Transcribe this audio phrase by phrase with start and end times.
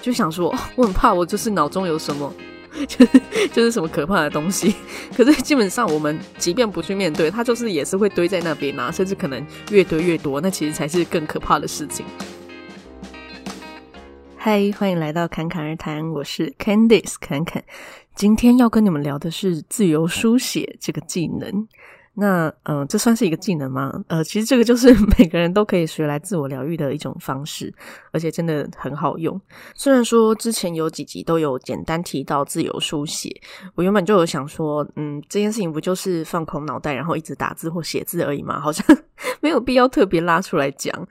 [0.00, 2.32] 就想说，我很怕我就是脑中有什么，
[2.86, 3.20] 就是
[3.52, 4.74] 就是什么可怕的东西。
[5.16, 12.06] 可是基本上我们即便不去面对，它就是也是会堆在那边啊，甚至可能越堆越多，那其实才是更可怕的事情。
[14.36, 17.62] 嗨，欢迎来到侃侃而谈，我是 Candice 侃侃。
[18.14, 21.68] 今天要跟你们聊的是自由书写这个技能。
[22.14, 23.92] 那，嗯、呃，这算是一个技能吗？
[24.08, 27.72] 呃，其实这个就是 每个人都可以学来自我疗愈的一种方式，
[28.12, 29.40] 而且真的很好用。
[29.74, 33.30] 虽然说之前有几集都有简单提到自由书写，
[33.74, 38.60] 我原本就有想说，嗯，这件事情不就是放空脑袋，然后一直打字或写字而已吗？
[38.60, 38.84] 好像
[39.40, 41.06] 没有必要特别拉出来讲。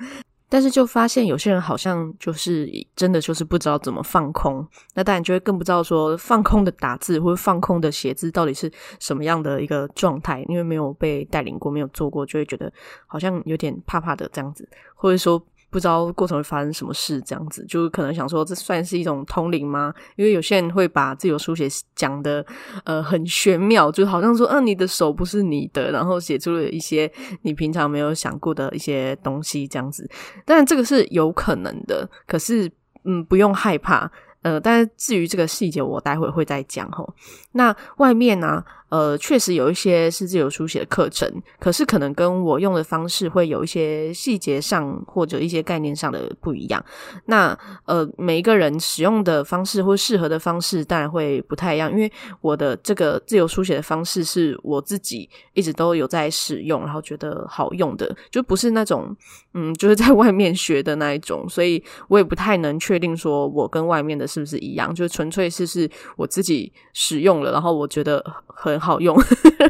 [0.49, 12.73] 但是就发现有些人好像就是真的就是不知道怎么放空，那当然就会更不知道说放空的打字或者放空的写字到底是什么样的一个状态，因为没有被带领过，没有做过，就会觉得
[13.05, 15.41] 好像有点怕怕的这样子，或者说。
[15.69, 19.93] 不知道过程会发生什么事，这样子就可能想说，这算是一种通灵吗？
[20.15, 22.45] 因为有些人会把自由书写讲的
[22.85, 27.11] 呃很玄妙，就好像说，啊，你的手不是你的，然后写出了一些
[27.43, 30.09] 你平常没有想过的一些东西，这样子。
[30.45, 32.71] 但这个是有可能的，可是
[33.03, 34.11] 嗯，不用害怕。
[34.41, 37.05] 呃，但是至于这个细节，我待会会再讲齁。
[37.51, 46.83] 那外面呢、呃，确实有一些是自由书写的课程，可是可能跟我用的方式会有一些细节上或者一些概念上的不一样。
[47.25, 59.15] 那呃，每一个人使用的方式或适合的方式当然会不太一样，因为我的这个自由书写的方式是我自己一直都有在使用，然后觉得好用的，就不是那种
[59.53, 65.87] 嗯，就是在外面学的那一种，所以我也不太能确定说我跟外面的是不是一样，就纯粹是是
[66.17, 68.78] 我自己使用了，然后我觉得很。
[68.79, 69.15] 好用，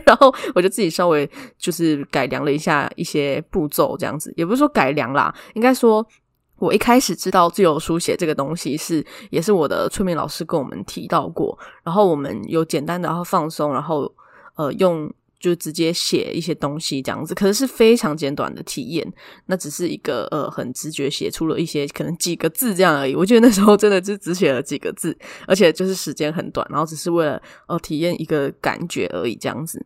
[0.06, 6.06] 然后我就自己稍微就是改良了一下一些步骤，这样子也不是说改良啦，应该说
[6.58, 14.14] 我一开始知道自由书写这个东西是也是我的催眠老师跟我们提到过，然后我们有简单的然后放松，然后
[14.56, 15.12] 呃用。
[15.40, 19.14] 就直接写一些东西这样子，可是是非常简短的体验。
[19.46, 23.16] 那只是一个呃很直觉写出了一些可能几个字这样而已。
[23.16, 25.18] 我觉得那时候真的就只写了几个字，
[25.48, 29.86] 而且就是时间很短，然后只是为了呃体验一个感觉而已这样子。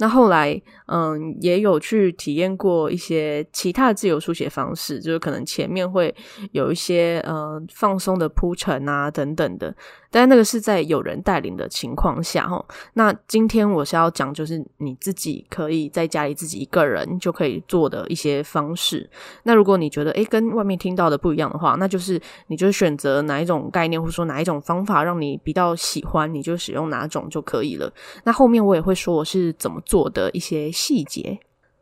[0.00, 6.14] 那后来嗯也有去体验过一些其他的自由书写方式，就是可能前面会
[6.52, 9.74] 有一些呃放松的铺陈啊等等的。
[10.10, 12.64] 但那个是在有人带领的情况下，齁。
[12.94, 19.08] 那今天我是要讲，就是你自己可以在家里自己一个人就可以做的一些方式。
[19.42, 27.92] 那如果你觉得诶跟外面听到的不一样的话，那就是你就选择哪一种概念，或者说哪一种方法让你比较喜欢，你就使用哪种就可以了。
[28.24, 31.38] 那后面我也会说我是怎么做的一些细节。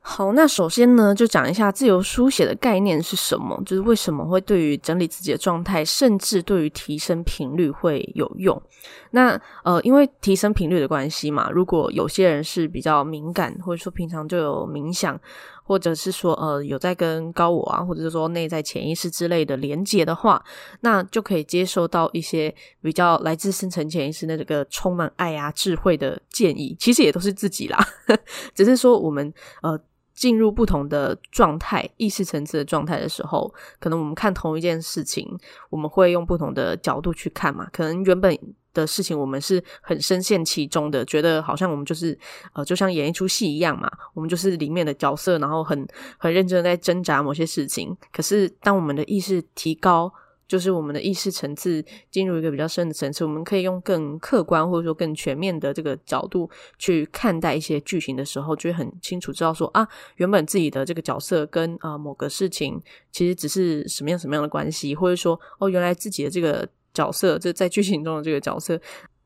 [0.09, 8.63] 好，那首先呢，就讲一下自由书写的概念是什么，就是为什么会对于整理自己的状态，甚至对于提升频率会有用。
[9.11, 15.21] 那呃，因为提升频率的关系嘛，如果有些人是比较敏感，或者说平常就有冥想，
[15.65, 20.41] 或者是说呃有在跟高我啊，或者是说内在潜意识之类的连接的话，
[20.83, 26.77] 那就可以接受到一些比较来自深层潜意识的这个充满爱啊、智慧的建议。
[26.79, 27.85] 其实也都是自己啦，
[28.55, 29.79] 只是说我们呃。
[30.17, 35.39] 进入不同的状态、意识层次的状态的时候，可能我们看同一件事情，
[35.71, 37.69] 我们会用不同的角度去看嘛。
[37.71, 38.37] 可能原本
[38.73, 42.19] 的事情我们是很深陷其中的，觉得好像我们就是
[42.55, 47.95] 呃，就像演一出戏一样嘛，我们就是里面的角色，然后很很认真的在挣扎某些事情。
[48.11, 50.13] 可是当我们的意识提高，
[50.49, 56.49] 就是我们的意识层次进入一个比较深的层次，我们可以用更客观或者说更全面的这个角度
[56.79, 59.87] 去看待一些剧情的时候，就会很清楚知道说啊，
[60.17, 62.81] 原本自己的这个角色跟啊、某个事情
[63.11, 68.81] 其实只是什么样什么样的关系，或者说哦，原来自己的这个角色就在剧情中的这个角色，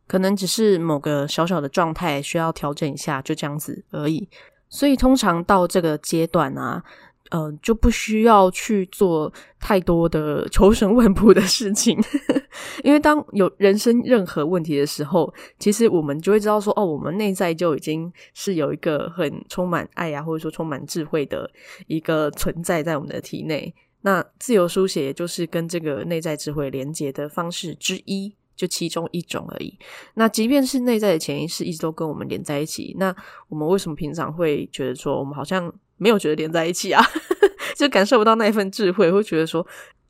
[0.07, 4.29] 可能只是某个小小的状态需要调整一下，就这样子而已。
[4.69, 6.83] 所以通常到这个阶段啊。
[7.31, 11.99] 嗯、就不需要去做太多的求神问卜的事情，
[12.85, 21.51] 因为当有人生任何问题的时候，其实我们就会知道说，哦，我们内在就已经是有一个很充满爱啊，或者说充满智慧的
[21.87, 23.75] 一个存在在我们的体内。
[24.03, 29.79] 那自由书写就是跟这个内在智慧连接的方式之一，就其中一种而已。
[30.15, 33.15] 那即便是内在的潜意识一直都跟我们连在一起，那
[33.49, 35.71] 我们为什么平常会觉得说，我们好像
[36.01, 37.05] 没有觉得连在一起啊，
[37.77, 39.65] 就感受不到那一份智慧，会觉得说，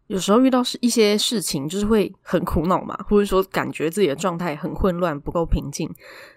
[0.07, 5.93] 有时候遇到是一些事情，就是会很苦恼嘛，或者说感觉自己的状态很混乱，不够平静。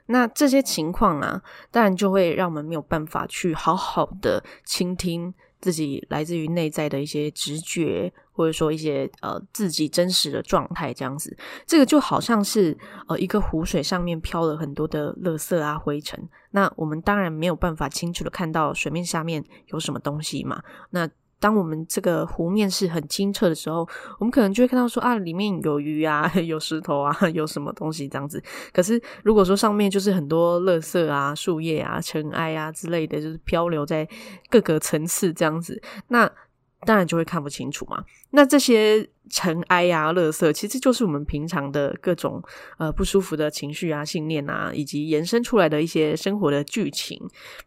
[0.07, 1.41] 那这些情况啊，
[1.71, 12.77] 当然就会让我们没有办法去好好的倾听自己来自于内在的一些直觉，或者说一些呃自己真实的状态，这样子，这个就好像是
[13.07, 21.09] 呃一个湖水上面飘了很多的垃圾啊灰尘，那我们当然没有办法清楚的看到水面下面有什么东西嘛，那。
[21.39, 23.85] 当我们这个湖面是很清澈的时候，
[24.17, 28.41] 我们可能就会看到说啊，里面有鱼啊， 有石头啊， 有什么东西这样子。
[28.71, 34.07] 可是如果说上面就是很多垃圾啊、树叶啊、尘埃啊之类的，就是漂流在
[34.49, 36.31] 各个层次这样子，那。
[36.85, 38.03] 当然就会看不清楚嘛。
[38.31, 42.41] 那这些尘埃啊、垃圾，其实就是我们平常的各种
[42.77, 47.19] 呃不舒服的情绪啊、信念啊，以及延伸出来的一些生活的剧情。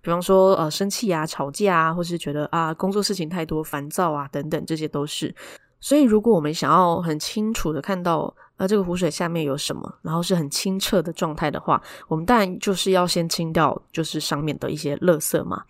[0.03, 5.35] 比方说呃生气啊、吵架啊，或是觉得啊工作事情太多、烦躁啊等等，这些都是。
[5.81, 15.63] 所以如果我们想要很清楚的看到呃这个湖水下面有什么，然后是很清澈的状态的话，我们当然就是要先清掉就是上面的一些垃圾嘛。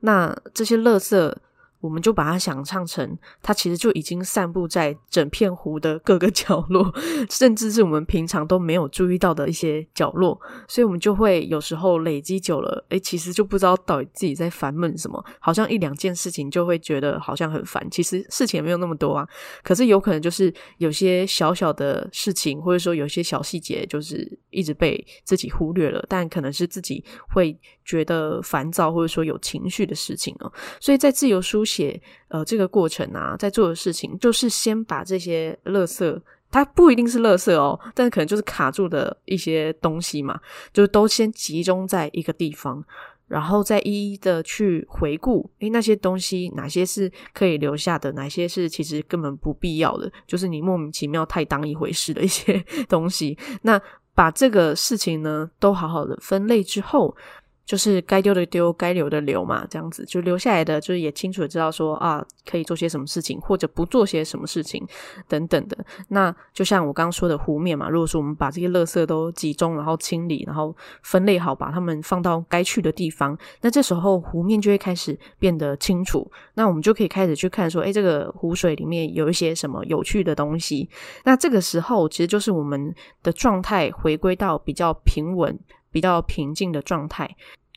[0.00, 1.34] 那这些垃圾。
[1.82, 6.90] 我们就把它想象成，它其实就已经散布在整片湖的各个 角落，
[7.28, 19.28] 甚至是我们平常都没有注意到的一些角落，所以我们就会有时候累积久了，诶，其实就不知道到底自己在烦闷什么，好像一两件事情就会觉得好像很烦，其实事情也没有那么多啊，
[19.64, 31.82] 可是有可能就是有些小小的事情，或者说有些小细节，就是一直被自己忽略了，但可能是自己会觉得烦躁，或者说有情绪的事情哦，所以在自由书写。
[31.82, 31.98] 写
[32.28, 36.20] 呃，这个过程啊，在做的事情就是先把这些垃圾，
[36.50, 40.38] 它不一定是垃圾哦，但可能就是卡住的一些东西嘛，
[40.70, 42.84] 就都先集中在一个地方，
[43.26, 53.38] 然后再一一的去回顾，诶，那些东西哪些是可以留下的，哪些是其实根本不必要的，就是你莫名其妙太当一回事的一些 东西。
[53.62, 53.80] 那
[54.14, 57.16] 把这个事情呢，都好好的分类之后。
[57.64, 64.86] 就是该丢的丢，该留的留嘛，这样子就留下来的，就是也清楚的知道说啊，可以做些什么事情，或者不做些什么事情
[65.28, 65.76] 等等的。
[66.08, 76.30] 那就像我刚刚说的湖面嘛，如果说我们把这些垃圾都集中，然后清理，然后分类好，把它们放到该去的地方，那这时候湖面就会开始变得清楚。
[76.54, 80.88] 那我们就可以开始去看说，诶，这个湖水里面有一些什么有趣的东西。
[81.24, 85.58] 那这个时候其实就是我们的状态回归到比较平稳。
[85.92, 87.28] 比较平静的状态，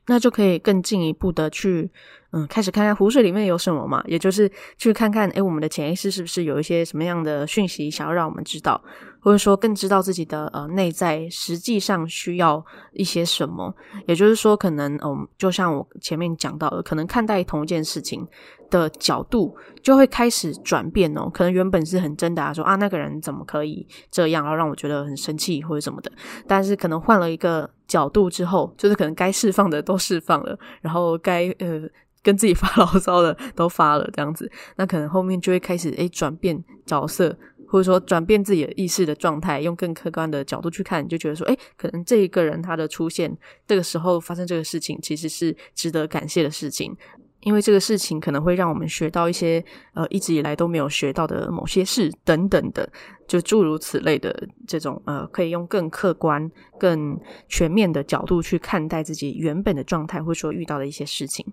[0.07, 1.91] 那就可以更进一步的去，
[2.31, 8.81] 嗯，开始看看湖水里面有什么嘛，也就是去看看，诶，我们的潜意识是不是有一些什么样的讯息想要让我们知道。
[9.21, 12.63] 或者说更知道自己的呃内在实际上需要
[12.93, 13.73] 一些什么，
[14.05, 18.23] 也就是说，可能嗯、就像我前面讲到的，可能看待同一件事情
[18.69, 21.27] 的角度就会开始转变哦。
[21.33, 26.11] 可能原本是很真的啊，说啊那个人怎么可以这样，然后让我觉得很生气或者什么的。
[26.45, 31.81] 但是可能换了一个角度之后，就是可能该释放的都释放了，然后该呃
[32.21, 37.37] 跟自己发牢骚的都发了，这样子，那可能后面就会开始诶转变角色。
[37.67, 43.35] 或者说转变自己的意识的状态，用更客观的角度去看，你就觉得说，诶，可能这一个人他的出现，
[43.67, 46.95] 这个时候发生这个事情，其实是值得感谢的事情，
[47.45, 49.63] 因为这个事情可能会让我们学到一些
[49.93, 52.91] 呃一直以来都没有学到的某些事等等的，
[53.27, 61.45] 就诸如此类的这种呃，可以用更客观、更全面的角度去看待自己原本的状态，或者说遇到的一些事情。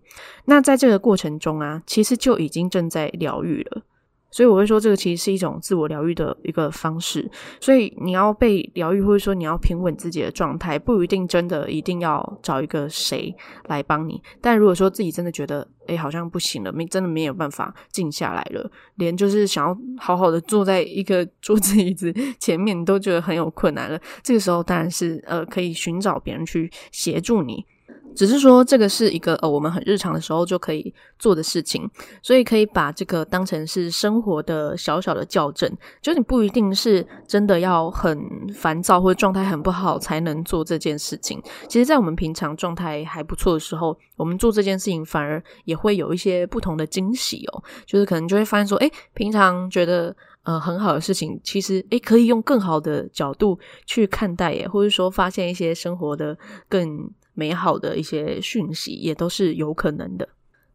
[0.46, 3.82] 那在这个过程中啊，其实就已经正在疗愈了。
[4.32, 7.30] 所以我会说，这个其实是一种自我疗愈的一个方式。
[7.60, 13.32] 所以你要被疗愈，或者说你要平稳自己的状态，不一定真的一定要找一个谁
[13.66, 14.20] 来帮你。
[14.40, 24.00] 但如果说自己真的觉得，诶，好像不行了，没真的没有办法静下来了，连就是想要好好的坐在一个 桌子椅子前面，都觉得很有困难了。
[24.22, 27.64] 这个时候当然是呃，可以寻找别人去协助你。
[28.14, 31.88] 只是说，这个是一个呃，我们很日常的时候就可以做的事情，
[32.22, 35.70] 所以可以把这个当成是生活的小小的校正。
[36.00, 38.20] 就你不一定是真的要很
[38.54, 41.42] 烦躁或者状态很不好才能做这件事情。
[41.68, 47.62] 其实，在我们平常状态还不错的时候，我们做这件事情反而也会有一些不同的惊喜哦。
[47.86, 56.36] 就是可能就会发现说，诶，平常觉得呃很好的事情，其实诶可以用更好的角度去看待耶，或者说发现一些生活的
[56.68, 57.10] 更。
[57.34, 60.28] 美好的一些讯息也都是有可能的。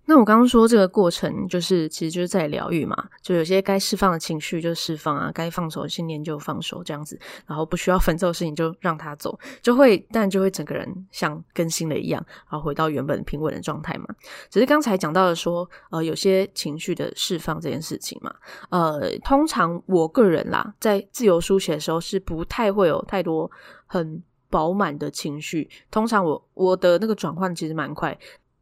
[0.10, 14.06] 那我刚刚说这个过程，就是其实就是在疗愈嘛，就有些该释放的情绪就释放啊，该放手的信念就放手，这样子，然后不需要分手的事情就让它走，就会，但就会整个人像更新了一样，然后回到原本平稳的状态嘛。
[14.50, 18.34] 只是刚才讲到的说，呃，有些情绪的释放这件事情嘛，
[18.70, 23.52] 呃，通常我个人啦，在自由书写的时候是不太会有太多
[23.86, 24.24] 很。
[24.50, 28.18] 饱满的情绪，通常我我的那个转换其实蛮快，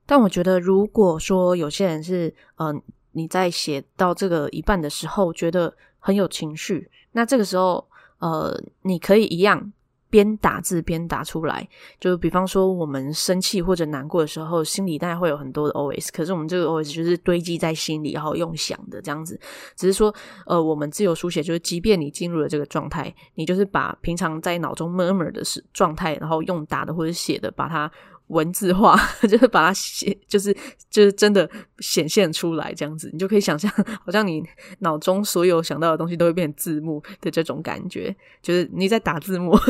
[0.05, 7.87] 但我觉得如果说有些人是嗯、你在写到这个一半的时候，觉得很有情绪，那这个时候，
[8.19, 9.71] 呃，你可以一样。
[10.09, 11.67] 边打字边打出来，
[11.99, 19.39] 就比方说我们生气或者难过的时候，心里大概会有很多的 OS，可是我们这个 OS 就是堆积在心里，然后用想的这样子。
[19.75, 20.13] 只是说，
[20.45, 25.41] 呃，我们自由书写就是，即便你进入了这个状态，你就是把平常在脑中 murmur 的
[25.73, 27.91] 状态，然后用打的或者写的把它。
[28.27, 30.55] 文字化 就是把它写，就是
[30.89, 33.71] 就是真的显现出来这样子，你就可以想象，
[34.03, 34.43] 好像你
[34.79, 39.55] 脑中所有想到的东西都会变成字幕的这种感觉，就是你在打字幕。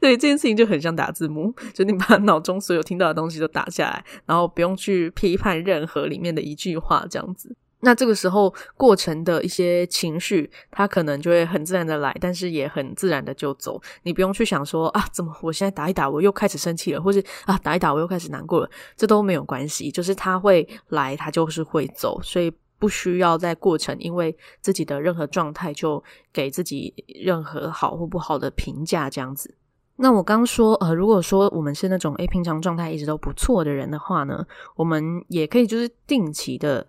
[0.00, 7.56] 对，这件事情就很像打字幕，就你把脑中所有听到的东西都打下来，然后不用去批判任何里面的一句话这样子。
[7.80, 13.80] 那这个时候过程的一些情绪，它可能就会很自然的来，但是也很自然的就走。
[14.02, 19.90] 你不用去想说啊，怎么我现在打一打我又开始生气了，或是啊打一打我又开始难过了，这都没有关系。
[19.90, 26.02] 就是它会来，它就是会走，所以不需要在过程因为自己的任何状态就
[26.32, 26.92] 给自己
[27.22, 29.54] 任何好或不好的评价这样子。
[29.96, 34.44] 那我刚说呃，如果说我们是那种诶平常状态一直都不错的人的话呢，
[34.76, 36.86] 我们也可以就是定期的。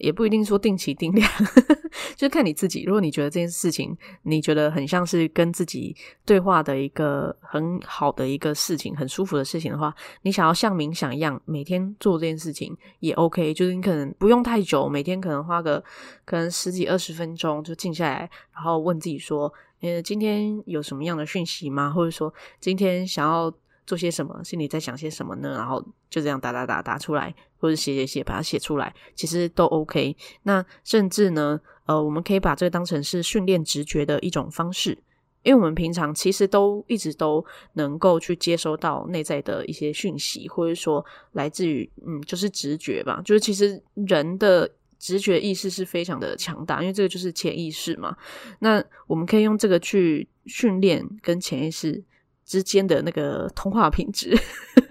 [0.00, 1.30] 也不一定说定期定量，
[2.16, 2.82] 就看你自己。
[2.82, 13.54] 如果你觉得这件事情，你觉得很像是跟自己对话的一个很好的一个事情，很舒服的事情的话，你想要像冥想一样每天做这件事情也 OK。
[13.54, 15.82] 就是你可能不用太久，每天可能花个
[16.24, 21.90] 可能十几二十分钟就静下来，然后问自己说：呃，今天有什么样的讯息吗？
[21.90, 23.52] 或者说今天想要
[23.86, 24.42] 做些什么？
[24.44, 25.50] 心里在想些什么呢？
[25.56, 27.34] 然后就这样打打打打出来。
[27.62, 30.16] 或者写写写，把它写出来，其实都 OK。
[30.44, 34.96] 那甚至呢，呃，我们可以把这个当成是训练直觉的一种方式，
[35.42, 37.44] 因为我们平常其实都一直都
[37.74, 43.20] 能够去接收到内在的一些讯息，或者说来自于嗯，就是直觉吧。
[43.22, 44.66] 就是其实人的
[44.98, 48.16] 直觉意识是非常的强大，因为这个就是潜意识嘛。
[48.60, 52.02] 那我们可以用这个去训练跟潜意识
[52.50, 54.36] 之间的那个通话品质，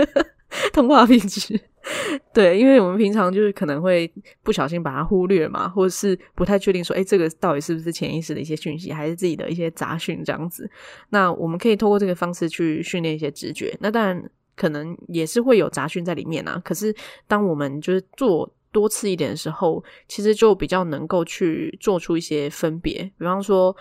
[0.72, 1.60] 通话品质。
[2.32, 4.10] 对，因为我们平常就是可能会
[4.44, 10.70] 不小心把它忽略嘛，或者是不太确定说，哎，这个到底是不是潜意识的一些讯息，还是自己的一些杂讯这样子。
[11.10, 13.76] 那我们可以透过这个方式去训练一些直觉。
[13.82, 14.24] 那当然
[14.56, 16.62] 可能也是会有杂讯在里面啊。
[16.64, 16.96] 可是
[17.28, 23.02] 当我们就是做多次一点的时候，其实就比较能够去做出一些分别。
[23.18, 23.76] 比方说，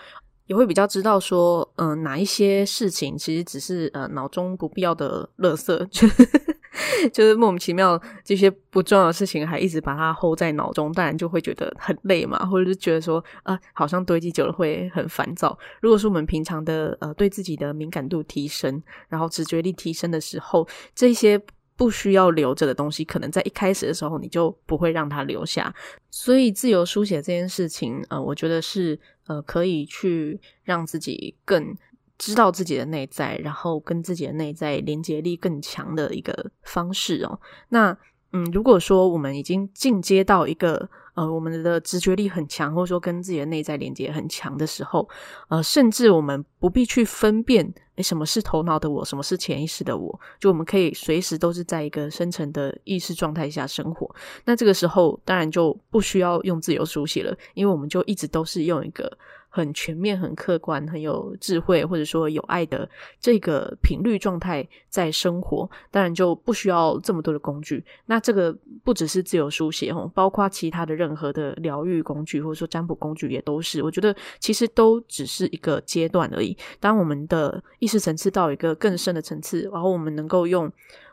[0.49, 5.87] 也会比较知道说，嗯、哪一些事情其实只是呃脑中不必要的垃圾。
[7.13, 15.57] 就是莫名其妙这些不重要的事情，还一直把它 hold 在脑中，当然就会觉得很累嘛，或者是觉得说啊，好像堆积久了会很烦躁。
[15.81, 21.39] 如果说我们平常的呃对自己的敏感度提升，然后直觉力提升的时候，这些
[21.79, 25.73] 不需要留着的东西，可能在一开始的时候你就不会让它留下。
[26.11, 31.73] 所以自由书写这件事情，呃，我觉得是呃可以去让自己更。
[32.21, 37.39] 知道自己的内在，然后跟自己的内在连接力更强的一个方式哦。
[37.69, 37.97] 那
[38.31, 45.09] 嗯，如果说我们已经进阶到一个呃，我们的直觉力很强，或者说跟自己的内在连接很强的时候，
[45.49, 54.09] 呃，甚至我们不必去分辨，诶，什么是头脑的我，什么是潜意识的我，就我们可以随时都是在一个深层的意识状态下生活。
[54.45, 59.11] 那这个时候，当然就不需要用自由书写了，因为我们就一直都是用一个。
[59.49, 62.87] 很全面、很客观、很有智慧，或者说有爱的
[63.19, 67.83] 这个频率状态在生活，当然就不需要这么多的工具。
[68.05, 73.81] 那这个不只是自由书写哦，包括其他的任何的疗愈工具，或者说占卜工具也都是。
[73.81, 76.55] 我觉得其实都只是一个阶段而已。
[76.79, 80.71] 当我们的意识层次到一个更深的层次，然后我们能够用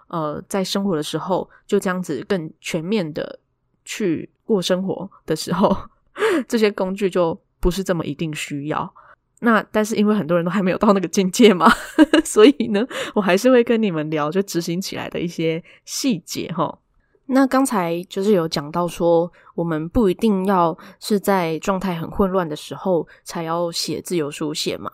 [0.09, 3.39] 呃在生活的时候就这样子更全面的
[3.85, 5.75] 去过生活的时候，
[6.47, 7.41] 这些工具就。
[7.67, 8.95] 不是这么一定需要，
[9.41, 11.69] 那但是因为很多人都还没有到那个境界嘛，
[12.25, 16.79] 所以呢，我还是会跟你们聊就执行起来的一些细节哈。
[17.27, 24.89] 那刚才就是有讲到说，我们不一定要是在状态很混乱的时候才要写自由书写嘛。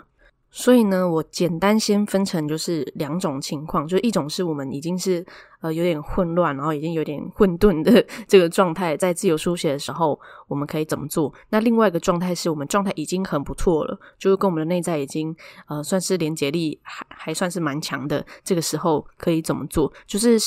[0.55, 5.25] 所以呢，我简单先分成就是两种情况，就是一种是我们已经是
[5.63, 11.33] 呃有点混乱，然后已经有点混沌的这个状态，在自由书写的时候，我们可以怎么做？
[11.49, 15.35] 那另外一个状态是我们状态已经很不错了，就是跟我们的内在已经
[15.69, 19.91] 呃算是连结力还还算是蛮强的，这个时候可以怎么做？
[20.07, 20.39] 就是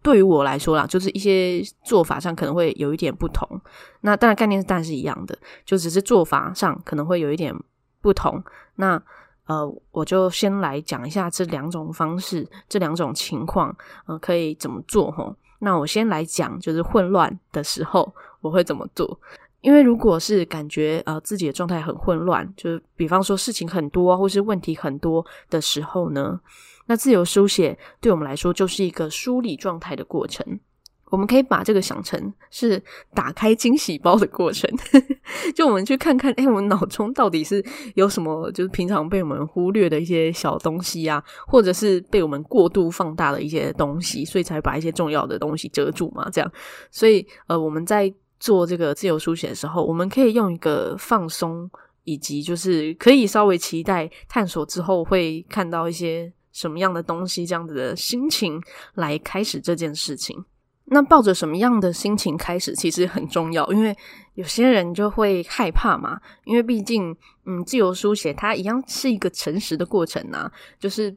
[0.00, 3.60] 对于我来说啦，就是一些做法上可能会有一点不同。
[4.02, 7.52] 那当然概念是当然是一样的，就只是做法上可能会有一点
[8.00, 8.40] 不同。
[8.76, 9.02] 那
[9.50, 13.76] 呃，我就先来讲一下这两种方式，这两种情况，
[14.06, 15.34] 呃，可以怎么做齁？
[15.58, 19.20] 那我先来讲，就是混乱的时候，我会怎么做？
[19.60, 26.40] 因为如果是感觉呃自己的状态很混乱，就是比方说事情很多或是问题很多的时候呢，
[26.86, 30.60] 那自由书写对我们来说就是一个梳理状态的过程。
[31.10, 34.70] 我们可以把这个想成是打开惊喜包的过程，
[35.54, 37.62] 就我们去看看，哎，我们脑中到底是
[37.94, 46.52] 有什么，就是平常被我们忽略的一些小东西啊，或者是被我们过度放大的一些东西，所以才把一些重要的东西遮住嘛，这样。
[46.90, 51.68] 所以，呃，我们在做这个自由书写的时候，我们可以用一个放松，
[52.04, 58.62] 以及就是可以稍微期待探索之后会看到一些什么样的东西，这样子的心情
[58.94, 60.44] 来开始这件事情。
[60.92, 63.96] 那抱着什么样的心情开始，其实很重要，因为
[64.34, 67.16] 有些人就会害怕嘛，因为毕竟，
[67.46, 71.16] 嗯，自由书写它一样是一个诚实的过程啊，就是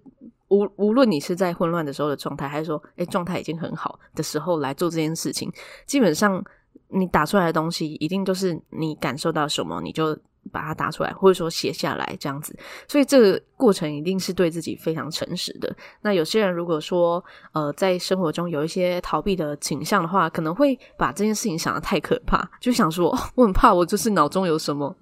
[0.50, 5.52] 无无论你是在混乱的时候的状态，还是说，诶，状态已经很好的时候来做这件事情，
[5.86, 6.44] 基本上
[6.90, 10.18] 你打出来的东西一定都是你感受到什么，你就。
[10.52, 12.58] 把它打出来，或者说写下来这样子，
[12.88, 15.76] 所以这个过程一定是对自己非常诚实的。
[16.02, 17.24] 那有些人如果说，
[17.54, 24.96] 呃，在生活中有一些逃避的倾向的话，可能会把这件事情想得太可怕，就想说，我很怕，我就是脑中有什么，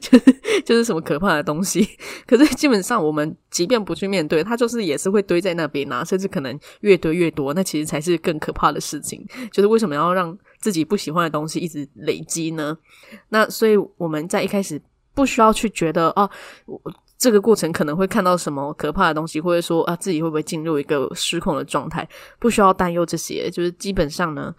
[0.00, 1.88] 就是就是什么可怕的东西。
[2.26, 7.54] 可是基本上，我们即便不去面对，它就是也是会堆在那边啊，甚至可能越堆越多。
[7.54, 9.26] 那其实才是更可怕的事情。
[9.52, 12.76] 就是为什么要让自己不喜欢的东西一直累积呢？
[13.28, 14.80] 那所以我们在一开始
[15.14, 16.28] 不需要去觉得哦，
[17.16, 22.06] 这个过程可能会看到什么可怕的东西，或者说啊自己会不会进入一个失控的状态，
[22.38, 23.50] 不需要担忧这些。
[23.50, 24.54] 就是基本上呢，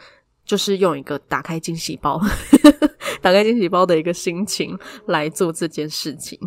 [0.45, 2.19] 就是用一个打开惊喜包，
[3.21, 6.39] 打开惊喜包的一个心情来做这件事情。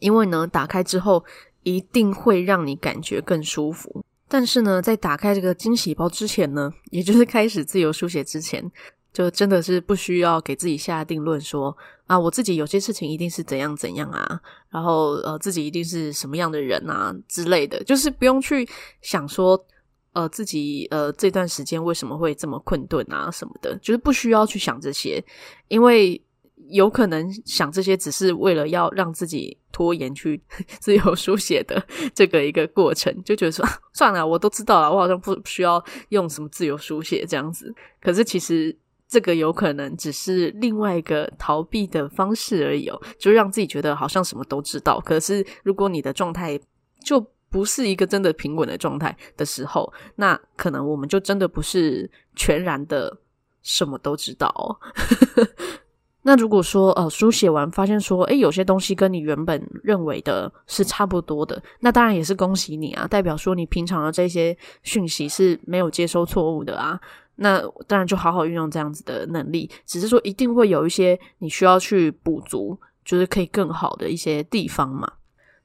[0.00, 1.24] 因为呢，打开之后
[1.62, 4.04] 一定会让你感觉更舒服。
[4.28, 8.70] 但是呢，在打开这个惊喜包之前呢，也就是开始自由书写之前，
[9.12, 11.74] 就真的是不需要给自己下定论说
[12.06, 14.40] 啊，我自己有些事情一定是怎样怎样啊，
[14.70, 18.68] 然后呃，自己一定是什么样的人啊之类的，就是不用去
[19.00, 19.64] 想说
[20.14, 25.22] 呃自己呃这段时间为什么会这么困顿啊什么的，就是不需要去想这些，
[25.68, 26.20] 因为。
[26.68, 30.40] 有可能想这些只是为了要让自己拖延去
[30.80, 37.74] 自由书写的这个一个过程，就觉得说 算了，我都知道了，我好像不需要用什么自由书写这样子。
[38.00, 38.74] 可是其实
[39.06, 44.98] 这个有可能只是另外一个逃避的方式而已哦，就让自己觉得好像什么都知道。
[45.00, 46.58] 可是如果你的状态
[47.04, 47.20] 就
[47.54, 53.16] 不是一个真的平稳的状态的时候，那可能我们就真的不是全然的
[53.62, 54.52] 什么都知道。
[56.22, 67.00] 那如果说呃书写完发现说，诶，有些东西跟你原本认为的是差不多的，那当然也是恭喜你啊，代表说你平常的这些讯息是没有接收错误的啊。
[67.36, 75.08] 那当然就好好运用这样子的能力，只是说一定会有一些你需要去补足，就是可以更好的一些地方嘛。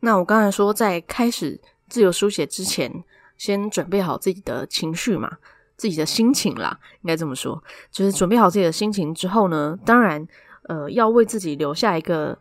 [0.01, 3.03] 那我刚才说在开始自由书写之前，
[3.37, 5.37] 先准备好自己的情绪嘛，
[5.75, 10.27] 自己的心情啦，应该这么说，就是准备好自己的心情之后呢，当然。
[10.63, 12.37] 呃，要为自己留下一个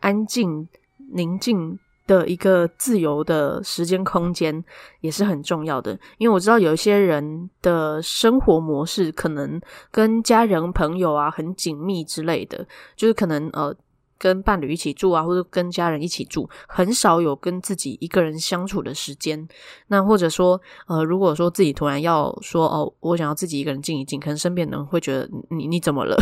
[0.00, 0.66] 安静、
[1.12, 4.64] 宁静的一个自由的时间空间，
[5.00, 5.96] 也是很重要的。
[6.16, 9.60] 因为我知道有一些人的生活模式可能
[9.92, 13.72] 跟家人、朋友啊很紧密之类的，就是可能呃。
[14.18, 19.48] 跟伴侣一起住啊，或者跟家人一起住，很少有跟自己一个人相处的时间。
[19.86, 26.16] 那或者说，呃，如果说自己突然要说哦，我想要自己一个人静一静，可能身边人会觉得你你怎么了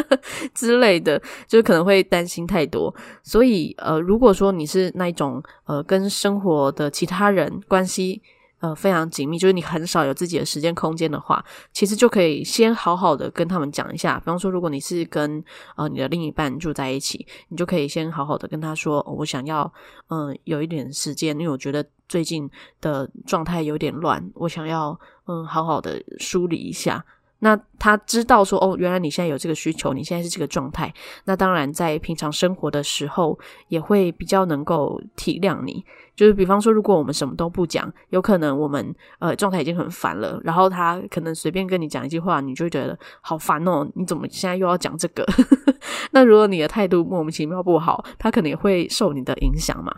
[0.54, 2.94] 之类的，就可能会担心太多。
[3.22, 8.22] 所以，呃，如果说你是那种呃，跟生活的其他人关系。
[8.62, 14.20] 呃，非常紧密，就是你很少有自己的时间空间的话，其实就可以先好好的跟他们讲一下。
[14.20, 15.42] 比方说，如果你是跟
[15.74, 19.70] 呃你的另一半住在一起，你就可以先好好的跟他说，我想要
[20.10, 22.48] 嗯、有一点时间，因为我觉得最近
[22.80, 24.96] 的状态有点乱，我想要
[25.26, 27.04] 嗯好好的梳理一下。
[27.40, 30.94] 那他知道说，哦，原来你现在有这个需求，你现在是这个状态，
[31.24, 35.84] 那当然在平常生活的时候也会比较能够体谅你。
[36.14, 45.26] 就是比方说，如果我们什么都不讲，有可能我们呃状态已经很烦了，然后他可能随便跟你讲一句话，你就会觉得好烦哦，你怎么现在又要讲这个？
[46.12, 49.94] 那如果你的态度莫名其妙不好，他可能也会受你的影响嘛。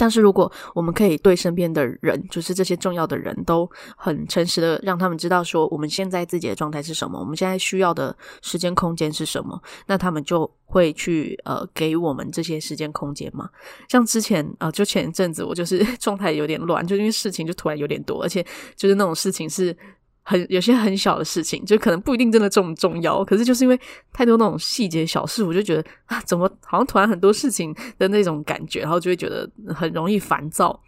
[0.00, 13.50] 但是如果我们可以对身边的人，就是这些重要的人都很诚实的让他们知道说，我们现在自己的状态是什么，我们现在需要的时间空间是什么，那他们就会去呃给我们这些时间空间嘛。
[13.90, 18.42] 像之前啊、就前一阵子我就是 状态有点乱，就因为事情就突然有点多，而且
[18.74, 19.76] 就是那种事情是
[20.22, 23.78] 很有些很小的事情，就可能不一定真的这么重要，可是就是因为
[24.12, 30.78] 太多那种细节小事，我就觉得啊，怎么好像突然很多事情的那种感觉，然后就会觉得很容易烦躁，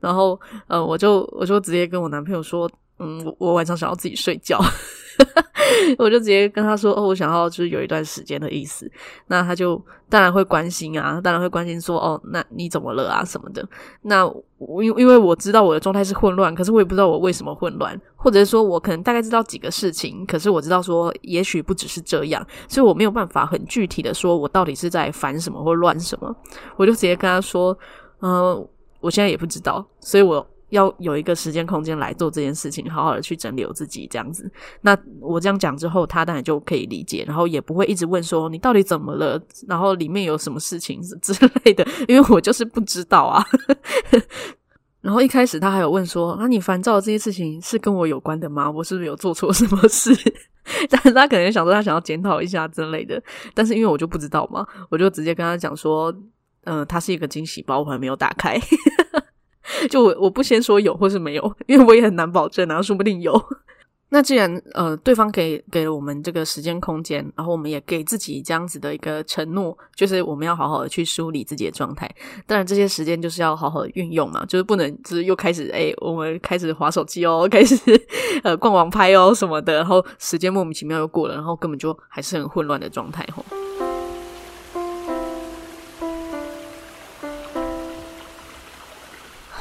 [0.00, 4.60] 然后呃，我就我就直接跟我男朋友说，嗯，我我晚上想要自己睡觉。
[5.98, 8.90] 我就直接跟他说：“哦，我想要就是有一段时间的意思。”
[9.28, 13.24] 那他就当然会关心啊，当然会关心说：“哦，那你怎么了啊？
[13.24, 13.66] 什么的？”
[14.02, 14.24] 那
[14.80, 26.34] 因因为我知道我的状态是混乱，可是我也不知道我为什么混乱，或者是说我可能大概知道几个事情，可是我知道说也许不只是这样，所以我没有办法很具体的说我到底是在烦什么或乱什么。
[26.76, 27.76] 我就直接跟他说
[28.20, 28.66] ：“嗯、
[29.00, 34.50] 我现在也不知道，所以我。”要有一个时间空间来做这件事情，好好的去整理我自己，这样子。
[34.80, 41.32] 那我这样讲之后，他当然就可以理解，然后也不会一直问说你到底怎么了，然后里面有什么事情 之
[41.64, 43.44] 类的，因为我就是不知道啊。
[45.02, 48.70] 然后一开始他还有问说，那、啊、你烦躁的这些事情是跟我有关的吗？
[48.70, 50.10] 我是不是有做错什么事？
[50.88, 53.20] 但是他可能想说他想要检讨一下之类的，
[53.52, 56.10] 但是因为我就不知道嘛，我就直接跟他讲说，
[56.64, 58.56] 嗯、呃，它是一个惊喜包，我还没有打开。
[59.90, 63.32] 就我我不先说有或是没有，因为我也很难保证啊，说不定有。
[64.14, 72.06] 那既然呃对方给给了我们这个时间空间，然后我们也给自己这样子的一个承诺，就是我们要好好的去梳理自己的状态。
[72.46, 77.74] 当然这些时间就是要好好的运用嘛，就是不能就是又开始诶我们开始划手机哦， 开始
[78.44, 83.42] 呃逛网拍哦什么的，然后时间莫名其妙又过了，然后根本就还是很混乱的状态吼。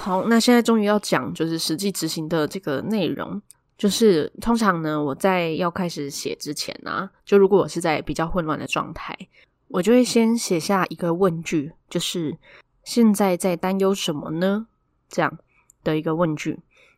[0.02, 3.40] 好，那现在终于要讲，就是实际执行的这个内容。
[3.78, 9.16] 就是通常呢，我在要开始写之前呢、啊，就如果我是在比较混乱的状态，
[9.68, 12.36] 我就会先写下一个问句，就是
[12.84, 14.66] 现在在担忧什么呢？
[15.08, 15.38] 这样
[15.84, 16.58] 的一个问句，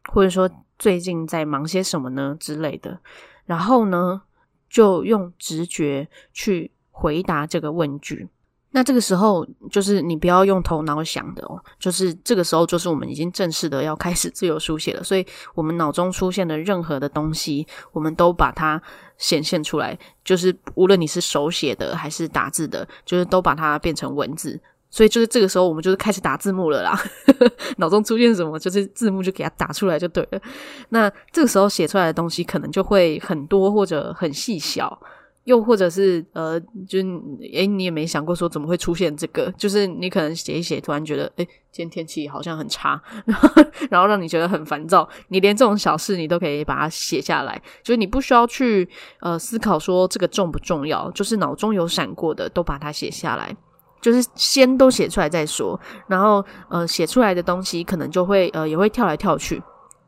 [0.09, 3.01] 或者说最近在忙些什么呢之类的。
[3.45, 4.21] 然后呢，
[4.69, 8.29] 就用直觉去回答这个问句。
[8.75, 18.81] 那这个时候就是你不要用头脑想的哦，就是这个时候就是我们已经正式的要开始自由书写了，所以我们脑中出现的任何的东西，我们都把它
[19.19, 24.59] 显现出来，就是无论你是手写的还是打字的，就是都把它变成文字，
[24.89, 26.99] 所以就是这个时候我们就是开始打字幕了啦，
[27.77, 30.41] 脑中出现什么就是字幕就给它打出来就对了。
[30.89, 34.99] 那这个时候写出来的东西可能就会很多或者很细小。
[35.45, 37.05] 又或者是呃，就是
[37.53, 39.51] 诶，你也没想过说怎么会出现这个？
[39.57, 43.49] 就是你可能写一写，突然觉得诶，今天天气好像很差，然后
[43.89, 45.07] 然后让你觉得很烦躁。
[45.27, 48.87] 你连这种小事你都可以把它写下来，就是你不需要去
[49.19, 53.53] 呃思考说这个重不重要，就是脑中有闪过的都把它写下来，
[53.99, 55.77] 就是先都写出来再说。
[56.07, 59.61] 然后呃，写出来的东西可能就会呃也会跳来跳去。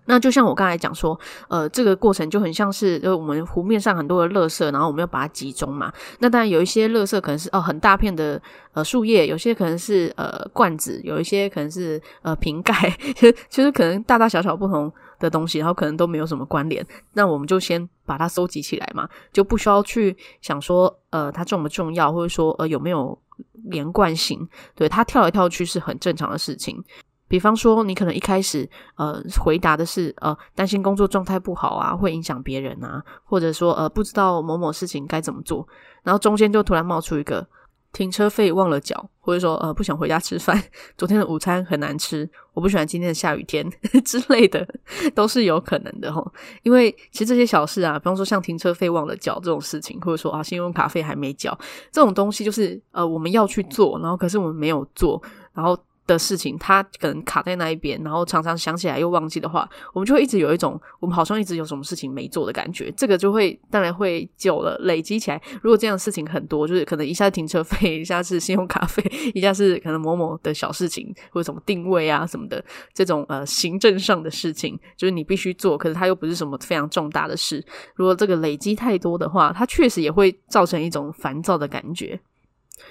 [0.06, 5.91] 那就像我刚才讲说，呃，这个过程就很像是，就我们湖面上很多的垃圾，然后我们要把它集中嘛。
[6.20, 8.41] 那当然有一些垃圾可能是哦很大片的
[8.74, 12.74] 呃树叶，有些可能是呃罐子，有一些可能是呃瓶盖，
[13.15, 16.86] 其实其实可能大大小小不同的东西，然后可能都没有什么关联。
[17.13, 23.18] 那我们就先把它收集起来嘛，就不需要去想说呃它重不重要，或者说呃有没有
[23.65, 24.48] 连贯性。
[24.76, 26.84] 对，它跳来跳去是很正常的事情。
[27.28, 35.68] 比方说，你可能一开始呃回答的是呃担心工作状态不好啊，会影响别人啊，或者说呃不知道某某事情该怎么做，
[36.04, 37.46] 然后中间就突然冒出一个
[37.92, 40.62] 停车费忘了缴，或者说呃不想回家吃饭，
[40.98, 43.68] 昨天的午餐很难吃，我不喜欢今天的下雨天
[44.06, 44.68] 之类的，
[45.16, 46.24] 都是有可能的齁。
[46.62, 51.58] 因为其实这些小事啊，比方说像停车费忘了缴这种事情，或者说啊信用卡费还没缴
[51.92, 55.20] 这种东西，就是呃我们要去做，然后可是我们没有做，
[55.54, 55.76] 然后。
[56.08, 62.91] 的事情，他可能卡在那一边，然后常常想起来又忘记的话，我们就会一直有一种我们好像一直有什么事情没做的感觉。
[62.96, 65.41] 这个就会当然会久了累积起来。
[65.62, 72.63] 如果这样的事情很多，就是可能一下停车费， 一下是信用卡费，一下是可能某某的小事情或者什么定位啊什么的
[72.94, 77.63] 这种呃行政上的事情，就是你必须做，可是它又不是什么非常重大的事。
[77.96, 82.20] 如果这个累积太多的话，它确实也会造成一种烦躁的感觉。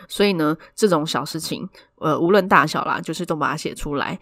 [0.08, 4.18] 所以呢，这种小事情，呃，无论大小啦，就是都把它写出来。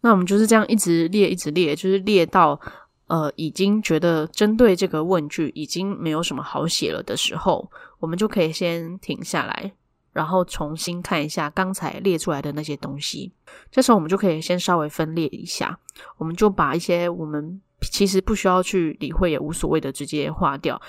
[0.00, 2.60] 那我们就是这样一直列，一直列，就是列到
[3.06, 9.72] 呃，已经觉得针对这个问句已经没有什么好写了的时候，我们就可以先停下来，
[10.12, 13.32] 然后重新看一下刚才列出来的那些东西。
[13.70, 15.78] 这时候我们就可以先稍微分列一下，
[16.18, 20.80] 我们就把一些我们其实不需要去理会也无所谓的直接划掉。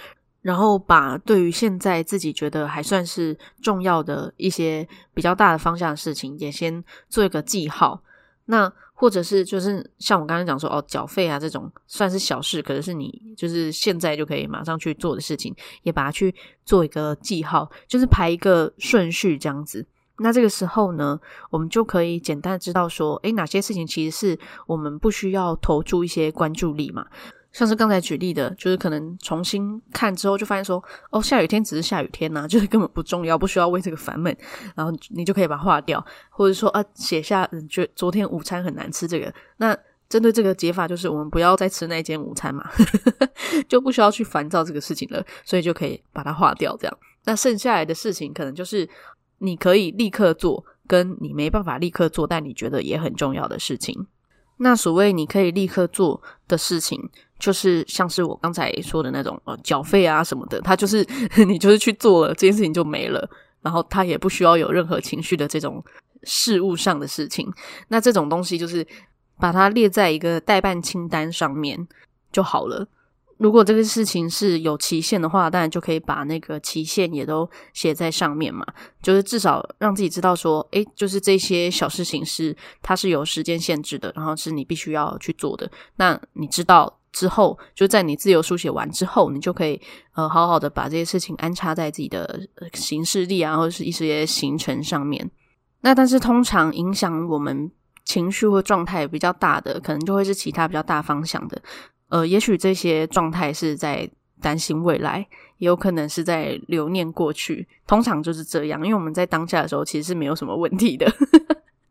[0.45, 7.99] 然后把对于现在自己觉得还算是重要的一些比较大的方向的事情，也先做一个记号。
[8.45, 19.83] 那或者是就是像我刚才讲说哦，缴费啊这种算是小事，可能是你就是现在就可以马上去做的事情，也把它去做一个记号，就是排一个顺序这样子。
[20.19, 27.07] 那这个时候呢，我们就可以简单知道说，诶，哪些事情其实是我们不需要投注一些关注力嘛。
[27.57, 34.35] 像是刚才举例的，就是可能重新看之后就发现说，哦，下雨天只是下雨天呐，就是根本不重要，不需要为这个烦闷，
[34.75, 39.33] 然后你就可以把它划掉，或者说啊，写下嗯，就昨天午餐很难吃这个。
[39.55, 39.73] 那
[40.09, 42.69] 针对这个解法，就是我们不要再吃那间午餐嘛，
[43.69, 46.75] 就不需要去烦躁这个事情了，所以就可以把它划掉。
[46.75, 48.85] 这样，那剩下来的事情，可能就是
[49.37, 54.05] 你可以立刻做，跟你没办法立刻做，但你觉得也很重要的事情。
[54.57, 57.09] 那所谓你可以立刻做的事情，
[57.45, 61.05] 就是像是我刚才说的那种呃缴费啊什么的，他就是
[61.47, 63.29] 你就是去做了这件事情就没了，
[63.61, 65.83] 然后他也不需要有任何情绪的这种
[66.23, 67.47] 事务上的事情。
[67.89, 68.83] 那这种东西就是
[69.39, 71.87] 把它列在一个待办清单上面
[72.31, 72.87] 就好了。
[73.37, 78.65] 如果这个事情是有期限的话，当然就可以把那个期限也都写在上面嘛，
[79.03, 85.69] 就是至少让自己知道说，诶，就是这些小事情是它是有时间限制的，然后是你必须要去做的。
[85.97, 89.81] 那你知道之后，就在你自由书写完之后，你就可以
[90.15, 92.41] 呃好好的把这些事情安插在自己的
[92.73, 95.31] 行事历啊，或者是一些行程上面。
[95.79, 97.71] 那但是通常影响我们
[98.03, 101.61] 情绪或状态比较大的，可能就会是其他比较大方向的。
[102.09, 104.09] 呃，也许这些状态是在
[104.41, 105.25] 担心未来，
[105.59, 107.65] 也有可能是在留念过去。
[107.87, 111.09] 通常就是这样，因为我们在当下的时候其实是没有什么问题的，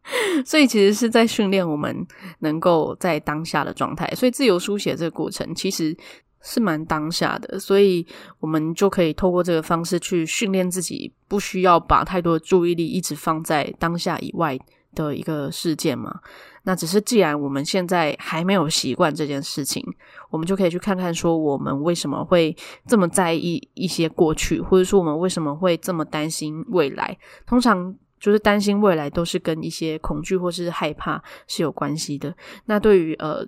[0.45, 2.07] 所以其实是在训练我们
[2.41, 4.07] 能够在当下的状态。
[4.15, 5.97] 所以自由书写这个过程其实
[6.43, 8.07] 是蛮当下的，所以
[8.39, 14.59] 我们就可以透过这个方式去训练自己，不需要把太多注意力一直放在当下以外
[14.95, 16.21] 的一个事件嘛。
[16.67, 19.85] 那只是，既然我们现在还没有习惯这件事情，
[20.31, 27.17] 我们就可以去看看，说我们为什么会这么在意一些过去，或者说我们为什么会这么担心未来。
[27.47, 32.35] 通常就是担心未来都是跟一些恐惧或是害怕是有关系的。
[32.65, 33.47] 那对于呃，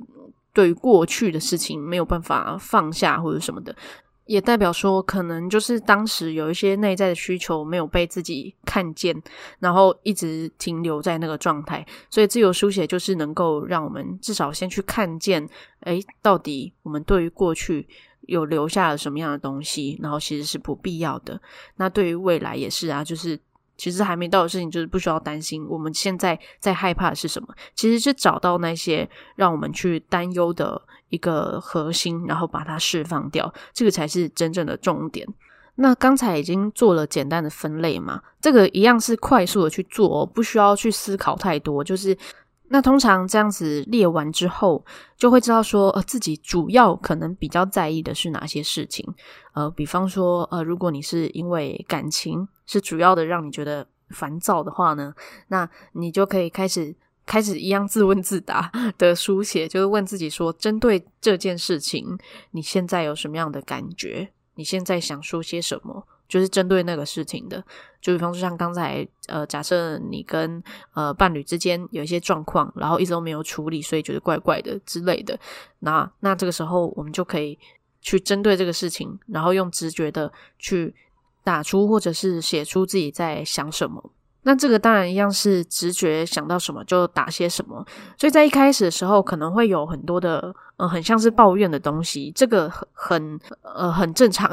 [0.52, 3.74] 对于过去的事情没有办法放下或者什么的。
[4.26, 9.16] 也代表说，可能就是当时有一些内在的需求没有被自己看见，
[9.60, 11.86] 然后一直停留在那个状态。
[12.10, 15.48] 所以自由书写就是能够让我们至少先去看见，
[15.84, 17.88] 诶，到底我们对于过去
[18.22, 21.40] 有留下了什么样的东西，然后其实是不必要的。
[21.76, 23.40] 那对于未来也是啊，就是。
[23.76, 25.66] 其实还没到的事情，就是不需要担心。
[25.68, 27.48] 我们现在在害怕的是什么？
[27.74, 35.26] 其实是找到那些让我们去担忧的一个核心，然后把它释放掉，这个才是真正的重点。
[35.76, 42.16] 那刚才已经做了简单的分类嘛，这个一样是快速的去做，不需要去思考太多，就是。
[42.68, 44.84] 那通常这样子列完之后，
[45.16, 49.06] 就会知道说，呃，自己主要可能比较在意的是哪些事情。
[49.54, 55.14] 呃，比方说，呃，如果你是因为感情是主要的让你觉得烦躁的话呢，
[55.48, 62.18] 那你就可以开始开始一样自问自答 的书写，就是问自己说，针对这件事情，
[62.50, 64.32] 你现在有什么样的感觉？
[64.56, 66.06] 你现在想说些什么？
[66.28, 67.62] 就是针对那个事情的，
[68.00, 70.62] 就比方说像刚才，呃，假设你跟
[70.94, 75.38] 呃伴侣之间有一些状况，然后一直都没有处理，所以觉得怪怪的之类的。
[75.80, 77.58] 那那这个时候，我们就可以
[78.00, 80.94] 去针对这个事情，然后用直觉的去
[81.44, 84.12] 打出或者是写出自己在想什么。
[84.42, 87.84] 那这个当然一样是直觉想到什么就打些什么。
[88.16, 94.48] 所以在一开始的时候，可能会有很多的，呃，很像是抱怨的东西，这个很很呃很正常。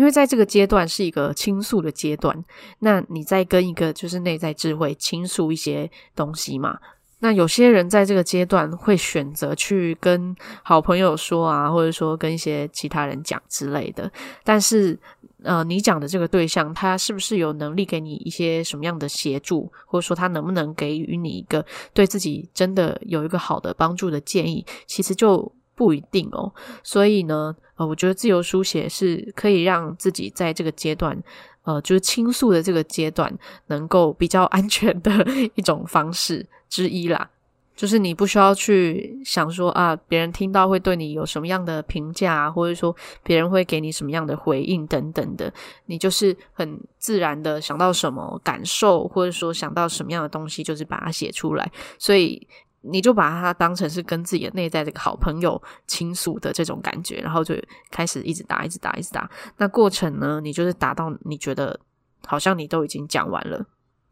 [0.00, 2.34] 因为在这个阶段是一个倾诉的阶段，
[2.78, 6.78] 那你在跟一个就是内在智慧倾诉一些东西嘛？
[7.18, 14.10] 那有些人在这个阶段会选择去跟好朋友说啊，或者说跟一些其他人讲之类的。
[14.42, 14.98] 但是，
[15.42, 24.64] 呃，你讲的这个对象，他是不是有能力给你一些什么样的协助，或者说他能不能给予你一个对自己真的有一个好的帮助的建议？
[24.86, 25.52] 其实就。
[25.76, 31.18] 不一定哦，所以呢，呃，我觉得自由书写是可以让自己在这个阶段，
[31.62, 33.34] 呃，就是倾诉的这个阶段，
[33.68, 37.30] 能够比较安全的一种方式之一啦。
[37.74, 45.50] 就是你不需要去想说啊，别人听到会对你有什么样的评价，或者说别人会给你什么样的回应等等的，
[45.86, 52.46] 你就是很自然的想到什么感受，或者说想到什么样的东西，就是把它写出来，所以。
[52.82, 57.54] 你就把它当成是跟自己的内在这个好朋友倾诉的这种感觉，然后就
[57.90, 59.30] 开始一直打，一直打，一直打。
[59.56, 61.78] 那过程呢，你就是打到你觉得
[62.26, 63.66] 好像你都已经讲完了，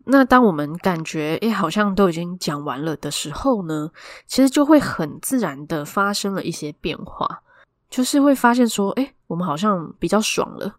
[0.04, 3.90] 那当我们感觉诶，好像都已经讲完了的时候呢，
[4.26, 7.42] 其实就会很自然的发生了一些变化，
[7.88, 10.78] 就是会发现说，诶，我们好像比较爽了。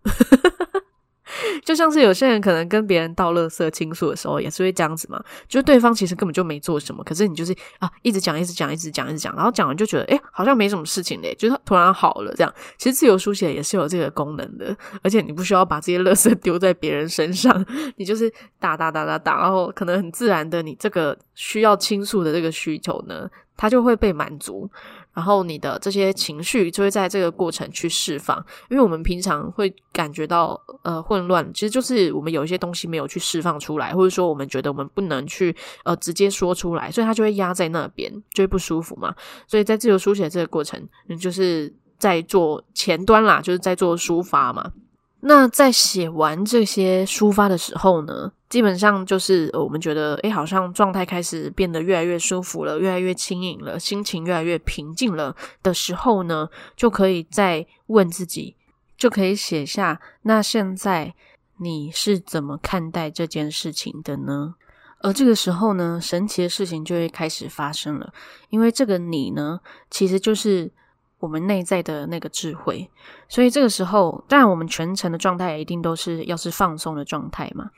[1.63, 5.21] 就像是有些人可能跟别人倒垃圾倾诉的时候，也是会这样子嘛。
[5.47, 12.53] 就对方其实根本就没做什么，可是你就是啊，一直讲，一直讲，一直讲，一直讲，然后讲完就觉得，诶，好像没什么事情嘞，就是突然好了这样。
[12.77, 17.65] 其实自由书写也是有这个功能的，而且你不需要把这些垃圾丢在别人身上，
[17.97, 24.69] 你就是打打打打打，然后可能很自然的，你这个需要倾诉的这个需求呢，它就会被满足。
[25.19, 28.37] 然后你的这些情绪就会在这个过程去释放，
[28.69, 35.53] 因为我们平常会感觉到呃混乱，其实就是我们有一些东西没有去释放出来，或者说我们觉得我们不能去
[35.83, 39.13] 呃直接说出来，所以它就会压在那边，就会不舒服嘛。
[39.45, 40.81] 所以在自由书写这个过程，
[41.19, 44.71] 就是在做前端啦，就是在做抒发嘛。
[45.21, 58.55] 那在写完这些抒发的时候呢，基本上就是我们觉得，诶，好像状态开始变得越来越舒服了，越来越轻盈了，心情越来越平静了的时候呢，就可以再问自己，
[58.97, 61.13] 就可以写下，那现在
[61.57, 64.55] 你是怎么看待这件事情的呢？
[65.01, 68.13] 而这个时候呢，神奇的事情就会开始发生了，
[68.49, 70.71] 因为这个你呢，其实就是。
[71.19, 72.89] 我们内在的那个智慧，
[73.27, 77.69] 所以这个时候，当然我们全程的状态一定都是要是放松的状态嘛。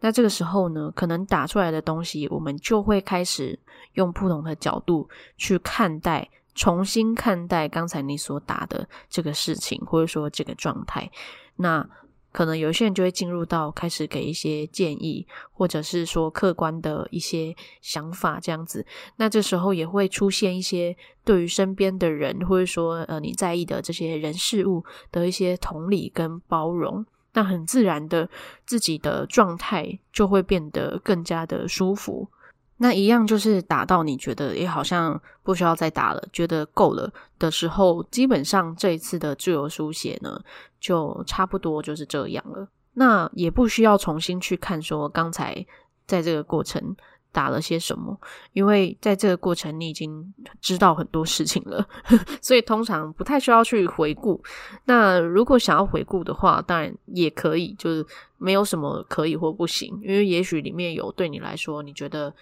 [0.00, 3.58] 那这个时候呢，可能打出来的东西，我们就会开始
[3.94, 11.10] 用不同的角度去看待，重新看待刚才你所打的这个事情，或者说这个状态。
[11.56, 11.86] 那。
[12.34, 18.84] 可能有些人就会进入到开始给一些建议，或者是说客观的一些想法这样子。
[19.18, 27.06] 那这时候也会出现一些对于身边的人，或者说呃你在意的这些人事物的一些同理跟包容。
[27.34, 28.28] 那很自然的，
[28.66, 32.28] 自己的状态就会变得更加的舒服。
[32.76, 40.40] 那一样就是打到你觉得也好像不需要再打了，觉得够了的时候，基本上这一次的自由书写呢，
[40.80, 42.68] 就差不多就是这样了。
[42.94, 45.64] 那也不需要重新去看说刚才
[46.06, 46.96] 在这个过程
[47.30, 48.20] 打了些什么，
[48.52, 51.86] 因为在这个过程你已经知道很多事情了，
[52.42, 54.42] 所以通常不太需要去回顾。
[54.84, 58.04] 那如果想要回顾的话，当然也可以，就是
[58.36, 62.34] 没有什么可以或不行，因为也许里面有对你来说你觉得。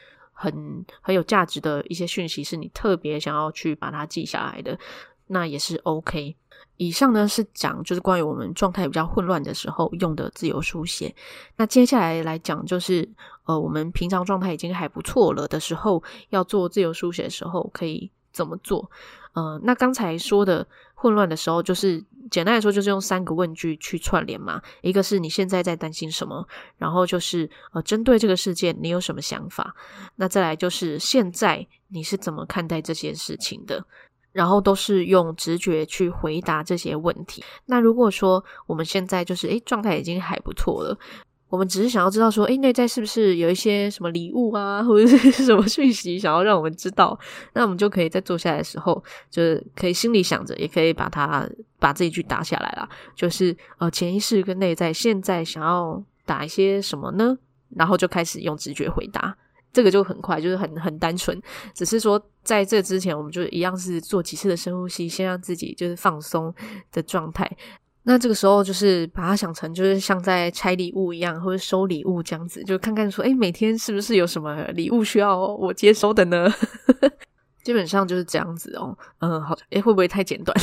[0.42, 4.76] 很很有价值的一些讯息，是你特别想要去把它记下来的，
[5.28, 6.34] 那也是 OK。
[6.78, 11.14] 以上呢是讲就是关于我们状态比较混乱的时候用的自由书写。
[11.56, 13.08] 那接下来来讲就是
[13.44, 18.90] 呃，我们平常状态已经还不错了的时候，要做自由书写的时候可以怎么做？
[19.34, 24.60] 呃，那刚才说的混乱的时候，就是简单来说，就是用三个问句去串联嘛。
[24.80, 29.74] 一个是你现在在担心什么，然后就是呃，针对这个事件你有什么想法？
[30.16, 33.84] 那再来就是现在你是怎么看待这些事情的？
[34.32, 37.44] 然后都是用直觉去回答这些问题。
[37.66, 40.98] 那如果说我们现在就是诶，状态已经还不错了。
[41.52, 47.16] 我们只是想要知道说，诶，内在是不是有一些什么礼物啊，或者是什么讯息想要让我们知道？
[47.52, 51.46] 那我们就可以在坐下来的时候，就是可以心里想着，也可以把它
[51.78, 52.88] 把这一句打下来啦。
[53.14, 57.36] 就是呃，潜意识跟内在现在想要打一些什么呢？
[57.76, 59.36] 然后就开始用直觉回答，
[59.74, 61.38] 这个就很快，就是很很单纯。
[61.74, 66.54] 只是说在这之前，我们就一样是做几次的深呼吸，先让自己就是放松
[66.90, 67.50] 的状态。
[68.04, 76.52] 那这个时候就是把它想成就是像在拆礼物一样，或者收礼物这样子，就看看说，诶，每天是不是有什么礼物需要我接收的呢？
[77.62, 78.96] 基本上就是这样子哦。
[79.20, 80.56] 嗯，好，诶，会不会太简短？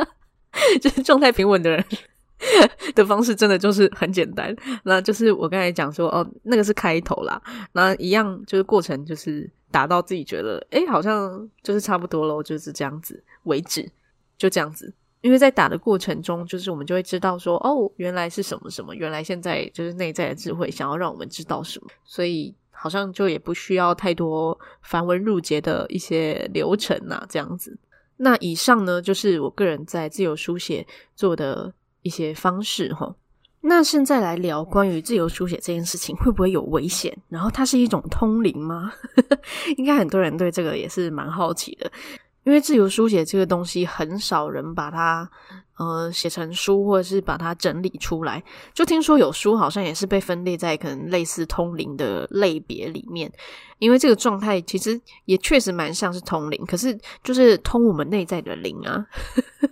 [0.82, 1.82] 就是状态平稳的人
[2.94, 4.54] 的方式，真的就是很简单。
[4.84, 7.40] 那就是我刚才讲说，哦，那个是开头啦。
[7.72, 13.90] 那一样就是过程，就是达到自己觉得，诶，好像就是差不多咯，就是这样子为止，
[14.36, 14.92] 就这样子。
[15.20, 27.76] 因为在打的过程中，就是我们就会知道说，哦，原来是什么什么，原来现在就是内在的智慧想要让我们知道什么，所以好像就也不需要太多繁文缛节的一些流程啊，这样子。
[28.16, 33.14] 那以上呢，就是我个人在自由书写做的一些方式齁。
[33.60, 37.16] 那现在来聊关于自由书写这件事情，会不会有危险？
[37.28, 38.92] 然后它是一种通灵吗？
[39.76, 41.90] 应该很多人对这个也是蛮好奇的。
[42.48, 45.30] 因为自由书写这个东西，很少人把它
[45.76, 48.42] 呃写成书，或者是把它整理出来。
[48.72, 53.30] 就听说有书好像也是被分类在可能类似通灵的类别里面，
[53.78, 59.04] 因为这个状态其实也确实蛮像是通灵，可是就是通我们内在的灵啊。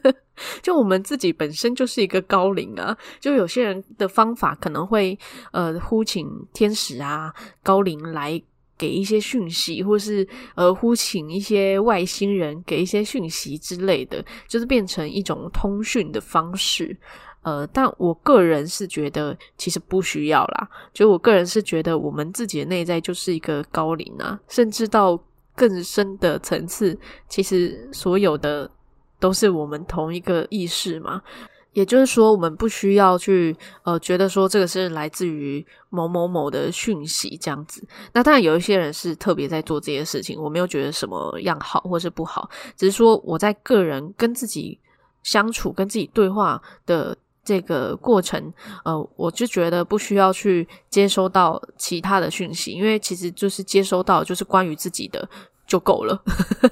[0.61, 5.19] 就我们自己本身就是一个高灵啊，就有些人的方法可能会
[5.51, 8.43] 呃呼请天使啊、高灵来。
[8.79, 16.97] 给一些讯息，或是呃呼请一些外星人给一些讯息之类的，就是变成一种通讯的方式。
[17.43, 20.69] 呃，但我个人是觉得其实不需要啦。
[20.93, 25.17] 就我个人是觉得，我们自己的内在就是一个高灵啊，甚至到
[25.55, 26.99] 更深的层次，
[27.29, 28.69] 其实所有的
[29.21, 31.23] 都是我们同一个意识嘛。
[31.77, 37.87] 也就是说，我们不需要去呃觉得说这个是来自于某某某的讯息这样子。
[38.15, 42.49] 那当然有一些人是特别在做这些事情，我没有觉得什么样好或是不好，
[42.79, 44.81] 只是说我在个人跟自己
[45.23, 47.15] 相处、跟自己对话的
[47.45, 48.51] 这个过程，
[48.83, 55.29] 呃，我就觉得不需要去接收到其他的讯息，因为其实就是接收到就是关于自己的
[55.67, 56.23] 就够了。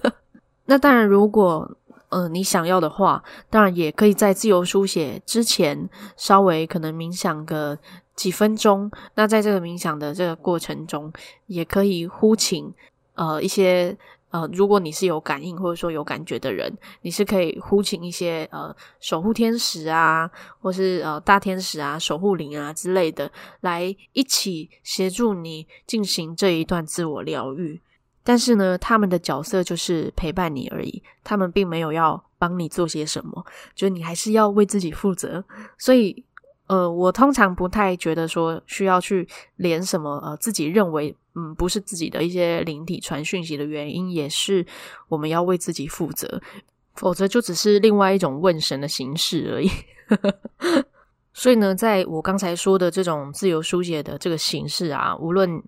[0.65, 1.71] 那当然，如果
[2.15, 7.77] 呃，你想要的话，当然也可以在自由书写之前稍微可能冥想个
[8.15, 8.89] 几分钟。
[9.17, 11.13] 那在这个冥想的这个过程中，
[11.47, 12.73] 也可以呼请
[13.17, 13.99] 呃一些
[14.31, 23.29] 呃，如果你是有感应或者说有感觉的人，你是可以呼请一些呃守护天使啊，或是呃大天使啊、守护灵啊之类的，
[23.63, 27.81] 来一起协助你进行这一段自我疗愈。
[28.27, 33.45] 但是呢，他们的角色就是陪伴你而已，他们并没有要帮你做些什么，
[33.75, 35.45] 就你还是要为自己负责。
[35.77, 36.25] 所以，
[36.67, 44.67] 呃，我通常不太觉得说需要去连什么呃自己认为嗯不是自己的一些灵体传讯息的原因，也是
[45.09, 46.41] 我们要为自己负责，
[46.95, 49.71] 否则就只是另外一种问神的形式而已。
[51.35, 55.63] 所以呢，在我刚才说的这种自由书写的这个形式啊，无论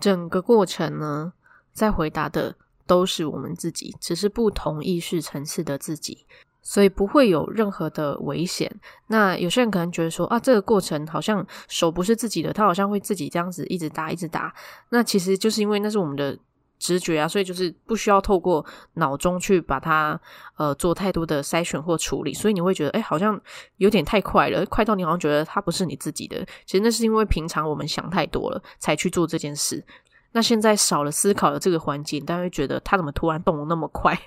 [0.00, 1.34] 整个过程呢。
[1.78, 2.54] 在回答的
[2.86, 6.26] 都是我们自己，只是不同意识层次的自己，
[6.60, 8.70] 所以不会有任何的危险。
[9.06, 14.52] 那有些人可能觉得说啊，这个过程好像手不是自己的，他好像会自己这样子一直打一直打。
[14.90, 16.36] 那其实就是因为那是我们的
[16.78, 18.64] 直觉啊，所以就是不需要透过
[18.94, 20.18] 脑中去把它
[20.56, 22.32] 呃做太多的筛选或处理。
[22.32, 23.40] 所以你会觉得哎，好像
[23.76, 26.44] 有点太快了，快到你好像觉得它不是你自己的。
[26.64, 29.84] 其实那是因为平常我们想太多了，才去做这件事。
[30.32, 34.18] 那现在少了思考的这个环境，大家会觉得他怎么突然动得那么快？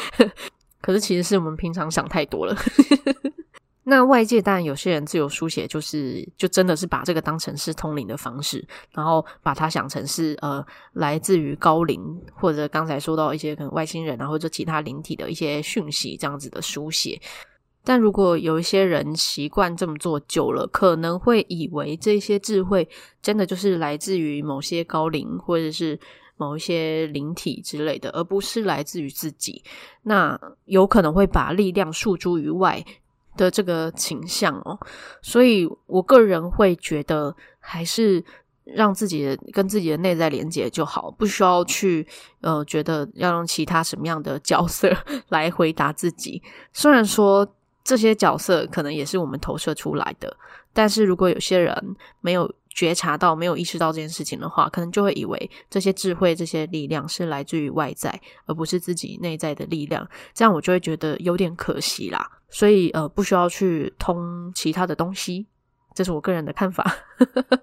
[0.80, 2.56] 可是其实是我们平常想太多了。
[3.88, 10.64] 那外界当然有些人自由书写，就是就真的是把这个当成是通灵的方式，然后把它想成是呃
[10.94, 12.02] 来自于高灵，
[12.34, 17.20] 或者刚才说到一些可能外星人啊，或者其他灵体的一些讯息这样子的书写。
[17.88, 22.88] 但如果有一些人习惯这么做久了，可能会以为这些智慧
[23.22, 25.96] 真的就是来自于某些高灵或者是
[26.36, 29.62] 某一些灵体之类的，而不是来自于自己。
[30.02, 32.84] 那有可能会把力量诉诸于外
[33.36, 34.76] 的这个倾向哦。
[35.22, 38.24] 所以我个人会觉得，还是
[38.64, 42.04] 让自己的跟自己的内在连接就好，不需要去
[42.40, 44.92] 呃觉得要用其他什么样的角色
[45.30, 46.42] 来回答自己。
[46.72, 47.48] 虽然说。
[47.86, 50.36] 这些角色可能也是我们投射出来的，
[50.72, 60.04] 但是如果有些人没有觉察到、没有意识到这件事情的话，可能就会以为这些智慧、这些力量是来自于外在，而不是自己内在的力量。
[60.34, 62.28] 这样我就会觉得有点可惜啦。
[62.48, 65.46] 所以呃，不需要去通其他的东西，
[65.94, 66.84] 这是我个人的看法。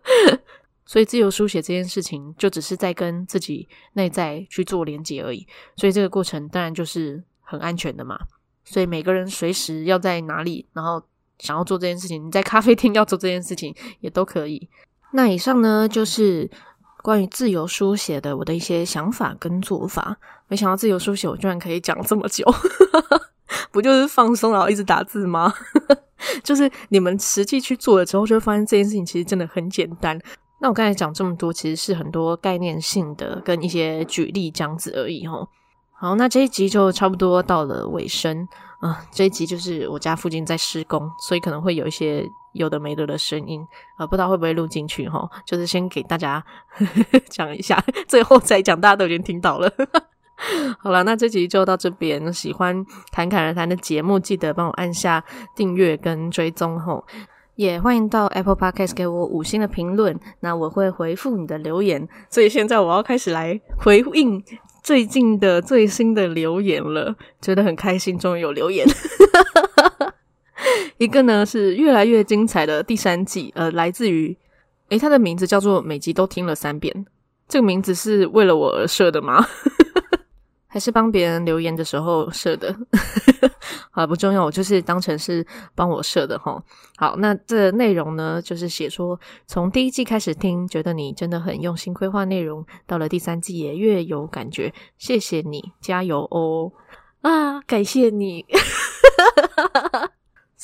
[0.88, 5.46] 所以自由书写这件事情，就只是在跟自己内在去做连接而已。
[5.76, 8.18] 所以这个过程当然就是很安全的嘛。
[8.64, 11.02] 所以每个人随时要在哪里，然后
[11.40, 14.70] 想要做这件事情，你在咖啡厅 要做这件事情也都可以。
[15.12, 16.50] 那以上呢，就是
[17.02, 20.18] 关于自由书写的我的一些想法跟做法。
[20.48, 22.46] 没想到自由书写我居然可以讲这么久，
[23.72, 25.54] 不就是放松然后一直打字吗？
[26.44, 30.20] 就是你们实际去做了之后，就会发现这件事情其实真的很简单。
[30.62, 35.46] 那我刚才讲这么多，其实是很多概念性的跟一些举例这样子而已齁。
[36.04, 38.46] 好，那这一集就差不多到了尾声
[38.82, 43.62] 啊、这一集就是我家附近在施工，所以可能会有一些有的没的的声音
[43.96, 45.26] 啊、呃，不知道会不会录进去哈。
[45.46, 49.72] 就是先给大家呵 呵讲一下，最后再讲，大家都已经听到了。
[50.78, 52.34] 好了，那这集就到这边。
[52.34, 55.24] 喜欢侃侃而谈的节目，记得帮我按下
[55.56, 57.02] 订阅跟追踪齁。
[57.56, 62.06] 也欢迎到 Apple Podcast 给我五星的评论，那我会回复你的留言。
[62.30, 64.44] 所以现在我要开始来回应。
[64.84, 68.86] 最近的最新的留言了，觉得很开心，终于有留言。
[71.00, 74.36] 一个呢是越来越精彩的第三季，呃，来自于，
[74.90, 77.06] 诶，他的名字叫做每集都听了三遍，
[77.48, 79.48] 这个名字是为了我而设的吗？
[80.74, 82.76] 还是帮别人留言的时候设的？
[83.92, 85.46] 啊，不重要，我就是当成是
[85.76, 86.60] 帮我设的哈。
[86.98, 96.72] 好，那这内容呢，就是写说从第一季开始听，觉得你真的很用心规划内容，到了第三季也越有感觉，谢谢你，加油哦！
[97.22, 98.44] 啊，感谢你。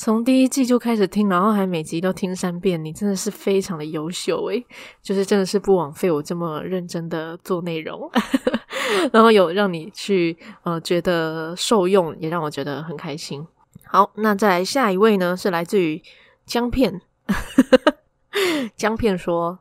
[0.02, 4.64] 从第一季就开始听，然后还每集都听三遍，你真的是非常的优秀诶，
[5.02, 8.10] 就是真的是不枉费我这么认真的做内容，
[9.12, 13.46] 然后有让你去呃觉得受用，也让我觉得很开心。
[13.84, 16.02] 好，那再来下一位呢，是来自于
[16.46, 17.02] 姜片，
[18.74, 19.58] 姜片说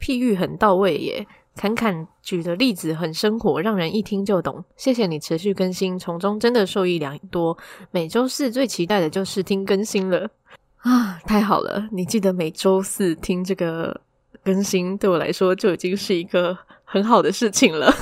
[0.00, 1.26] 譬喻很到位耶。
[1.54, 4.64] 侃侃举的例子很生活，让人一听就懂。
[4.76, 7.56] 谢谢你持续更新，从中真的受益良多。
[7.90, 10.30] 每周四最期待的就是听更新了
[10.78, 11.20] 啊！
[11.26, 14.00] 太好了，你记得每周四听这个
[14.42, 17.94] 更新，对我来说就已经是一个很好的事情了。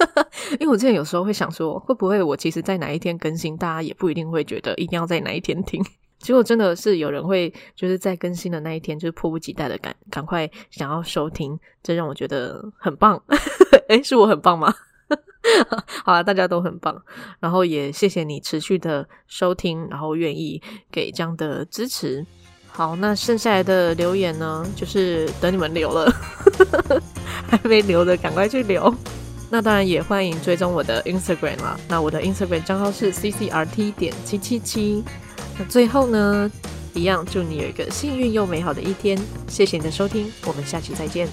[0.58, 5.84] 因为我之前有时候会想说，会不会我其实在哪一天更新，大家也不一定会觉得一定要在哪一天听。
[6.24, 13.22] 结果真的是有人会就是在更新的那一天，就是迫不及待的赶赶快想要收听，这让我觉得很棒。
[13.88, 14.74] 诶，是我很棒吗？
[16.02, 16.98] 好啦，大家都很棒。
[17.40, 22.24] 然后也谢谢你持续的收听，然后愿意给这样的支持。
[22.68, 26.10] 好，那剩下来的留言呢，就是等你们留了，
[27.46, 28.92] 还没留的赶快去留。
[29.50, 31.78] 那当然也欢迎追踪我的 Instagram 啦。
[31.86, 35.04] 那我的 Instagram 账号是 ccrt 点七七七。
[35.58, 36.50] 那最后呢，
[36.94, 39.18] 一样祝你有一个幸运又美好的一天。
[39.48, 41.28] 谢谢你的收听，我们下期再见。